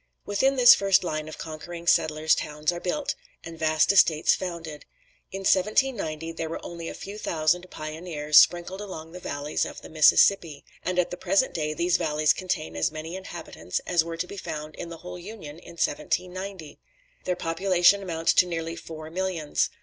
"Within 0.25 0.55
this 0.55 0.73
first 0.73 1.03
line 1.03 1.27
of 1.27 1.37
conquering 1.37 1.85
settlers 1.85 2.33
towns 2.33 2.71
are 2.71 2.79
built, 2.79 3.13
and 3.43 3.59
vast 3.59 3.91
estates 3.91 4.33
founded. 4.33 4.83
In 5.31 5.41
1790 5.41 6.31
there 6.31 6.49
were 6.49 6.59
only 6.65 6.89
a 6.89 6.95
few 6.95 7.19
thousand 7.19 7.69
pioneers 7.69 8.35
sprinkled 8.39 8.81
along 8.81 9.11
the 9.11 9.19
valleys 9.19 9.63
of 9.63 9.81
the 9.81 9.89
Mississippi: 9.91 10.65
and 10.83 10.97
at 10.97 11.11
the 11.11 11.17
present 11.17 11.53
day 11.53 11.75
these 11.75 11.97
valleys 11.97 12.33
contain 12.33 12.75
as 12.75 12.89
many 12.91 13.15
inhabitants 13.15 13.77
as 13.85 14.03
were 14.03 14.17
to 14.17 14.25
be 14.25 14.37
found 14.37 14.73
in 14.73 14.89
the 14.89 14.97
whole 14.97 15.19
Union 15.19 15.59
in 15.59 15.73
1790. 15.73 16.79
Their 17.25 17.35
population 17.35 18.01
amounts 18.01 18.33
to 18.33 18.47
nearly 18.47 18.75
four 18.75 19.11
millions. 19.11 19.69